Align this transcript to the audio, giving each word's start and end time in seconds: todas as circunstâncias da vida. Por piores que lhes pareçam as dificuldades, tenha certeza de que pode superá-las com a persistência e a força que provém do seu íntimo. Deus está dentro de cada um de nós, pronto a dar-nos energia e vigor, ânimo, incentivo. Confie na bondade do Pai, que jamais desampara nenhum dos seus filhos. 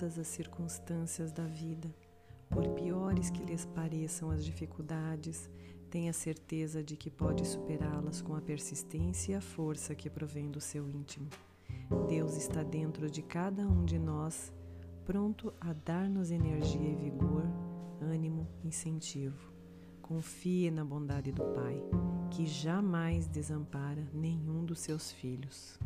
todas 0.00 0.18
as 0.18 0.28
circunstâncias 0.28 1.30
da 1.30 1.44
vida. 1.44 1.94
Por 2.48 2.70
piores 2.70 3.28
que 3.28 3.44
lhes 3.44 3.66
pareçam 3.66 4.30
as 4.30 4.42
dificuldades, 4.42 5.50
tenha 5.90 6.10
certeza 6.14 6.82
de 6.82 6.96
que 6.96 7.10
pode 7.10 7.46
superá-las 7.46 8.22
com 8.22 8.34
a 8.34 8.40
persistência 8.40 9.32
e 9.32 9.34
a 9.34 9.42
força 9.42 9.94
que 9.94 10.08
provém 10.08 10.50
do 10.50 10.58
seu 10.58 10.88
íntimo. 10.88 11.28
Deus 12.08 12.34
está 12.34 12.62
dentro 12.62 13.10
de 13.10 13.20
cada 13.20 13.68
um 13.68 13.84
de 13.84 13.98
nós, 13.98 14.50
pronto 15.04 15.52
a 15.60 15.74
dar-nos 15.74 16.30
energia 16.30 16.88
e 16.88 16.96
vigor, 16.96 17.44
ânimo, 18.00 18.48
incentivo. 18.64 19.52
Confie 20.00 20.70
na 20.70 20.84
bondade 20.84 21.30
do 21.30 21.44
Pai, 21.44 21.82
que 22.30 22.46
jamais 22.46 23.26
desampara 23.26 24.08
nenhum 24.14 24.64
dos 24.64 24.80
seus 24.80 25.12
filhos. 25.12 25.78